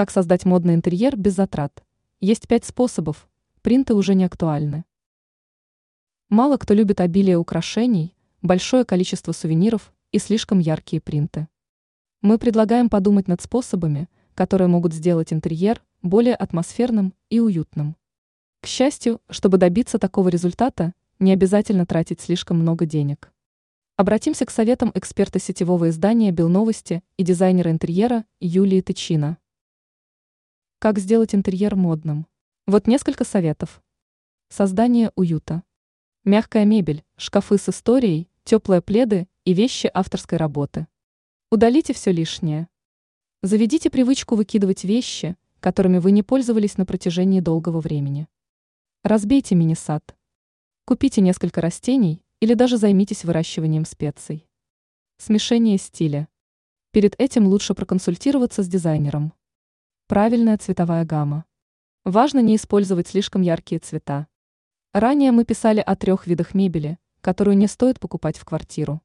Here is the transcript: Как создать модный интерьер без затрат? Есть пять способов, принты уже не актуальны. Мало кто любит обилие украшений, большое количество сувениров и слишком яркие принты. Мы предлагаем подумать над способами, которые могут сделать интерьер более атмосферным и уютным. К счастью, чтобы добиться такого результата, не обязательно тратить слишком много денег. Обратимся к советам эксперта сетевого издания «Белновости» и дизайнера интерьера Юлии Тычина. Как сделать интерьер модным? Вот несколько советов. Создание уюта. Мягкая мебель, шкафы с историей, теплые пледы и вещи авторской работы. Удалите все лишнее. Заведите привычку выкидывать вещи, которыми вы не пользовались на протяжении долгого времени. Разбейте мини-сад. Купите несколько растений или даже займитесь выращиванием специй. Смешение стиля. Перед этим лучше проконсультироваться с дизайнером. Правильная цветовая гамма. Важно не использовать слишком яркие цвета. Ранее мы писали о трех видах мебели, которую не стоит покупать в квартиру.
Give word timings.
Как 0.00 0.10
создать 0.10 0.46
модный 0.46 0.72
интерьер 0.72 1.14
без 1.14 1.34
затрат? 1.34 1.84
Есть 2.20 2.48
пять 2.48 2.64
способов, 2.64 3.28
принты 3.60 3.92
уже 3.92 4.14
не 4.14 4.24
актуальны. 4.24 4.86
Мало 6.30 6.56
кто 6.56 6.72
любит 6.72 7.02
обилие 7.02 7.36
украшений, 7.36 8.16
большое 8.40 8.86
количество 8.86 9.32
сувениров 9.32 9.92
и 10.10 10.18
слишком 10.18 10.58
яркие 10.58 11.02
принты. 11.02 11.48
Мы 12.22 12.38
предлагаем 12.38 12.88
подумать 12.88 13.28
над 13.28 13.42
способами, 13.42 14.08
которые 14.34 14.68
могут 14.68 14.94
сделать 14.94 15.34
интерьер 15.34 15.82
более 16.00 16.34
атмосферным 16.34 17.12
и 17.28 17.38
уютным. 17.38 17.94
К 18.62 18.68
счастью, 18.68 19.20
чтобы 19.28 19.58
добиться 19.58 19.98
такого 19.98 20.30
результата, 20.30 20.94
не 21.18 21.30
обязательно 21.30 21.84
тратить 21.84 22.22
слишком 22.22 22.58
много 22.58 22.86
денег. 22.86 23.34
Обратимся 23.98 24.46
к 24.46 24.50
советам 24.50 24.92
эксперта 24.94 25.38
сетевого 25.38 25.90
издания 25.90 26.32
«Белновости» 26.32 27.02
и 27.18 27.22
дизайнера 27.22 27.70
интерьера 27.70 28.24
Юлии 28.40 28.80
Тычина. 28.80 29.36
Как 30.82 30.98
сделать 30.98 31.34
интерьер 31.34 31.76
модным? 31.76 32.26
Вот 32.66 32.86
несколько 32.86 33.24
советов. 33.24 33.82
Создание 34.48 35.12
уюта. 35.14 35.62
Мягкая 36.24 36.64
мебель, 36.64 37.04
шкафы 37.18 37.58
с 37.58 37.68
историей, 37.68 38.30
теплые 38.44 38.80
пледы 38.80 39.28
и 39.44 39.52
вещи 39.52 39.90
авторской 39.92 40.38
работы. 40.38 40.86
Удалите 41.50 41.92
все 41.92 42.12
лишнее. 42.12 42.66
Заведите 43.42 43.90
привычку 43.90 44.36
выкидывать 44.36 44.84
вещи, 44.84 45.36
которыми 45.60 45.98
вы 45.98 46.12
не 46.12 46.22
пользовались 46.22 46.78
на 46.78 46.86
протяжении 46.86 47.40
долгого 47.40 47.80
времени. 47.80 48.26
Разбейте 49.04 49.56
мини-сад. 49.56 50.16
Купите 50.86 51.20
несколько 51.20 51.60
растений 51.60 52.22
или 52.40 52.54
даже 52.54 52.78
займитесь 52.78 53.26
выращиванием 53.26 53.84
специй. 53.84 54.48
Смешение 55.18 55.76
стиля. 55.76 56.26
Перед 56.90 57.20
этим 57.20 57.48
лучше 57.48 57.74
проконсультироваться 57.74 58.62
с 58.62 58.66
дизайнером. 58.66 59.34
Правильная 60.10 60.58
цветовая 60.58 61.04
гамма. 61.04 61.44
Важно 62.02 62.40
не 62.40 62.56
использовать 62.56 63.06
слишком 63.06 63.42
яркие 63.42 63.78
цвета. 63.78 64.26
Ранее 64.92 65.30
мы 65.30 65.44
писали 65.44 65.78
о 65.78 65.94
трех 65.94 66.26
видах 66.26 66.52
мебели, 66.52 66.98
которую 67.20 67.56
не 67.56 67.68
стоит 67.68 68.00
покупать 68.00 68.36
в 68.36 68.44
квартиру. 68.44 69.02